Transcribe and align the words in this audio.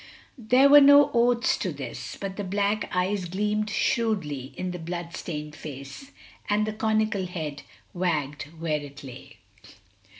There 0.39 0.67
were 0.67 0.81
no 0.81 1.11
oaths 1.13 1.55
to 1.57 1.71
this; 1.71 2.17
but 2.19 2.35
the 2.35 2.43
black 2.43 2.89
eyes 2.91 3.25
gleamed 3.25 3.69
shrewdly 3.69 4.51
in 4.57 4.71
the 4.71 4.79
blood 4.79 5.15
stained 5.15 5.55
face, 5.55 6.09
and 6.49 6.65
the 6.65 6.73
conical 6.73 7.27
head 7.27 7.61
wagged 7.93 8.45
where 8.59 8.81
it 8.81 9.03
lay. 9.03 9.37